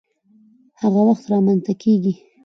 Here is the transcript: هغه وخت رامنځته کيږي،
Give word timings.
هغه 0.81 1.01
وخت 1.09 1.25
رامنځته 1.31 1.73
کيږي، 1.81 2.13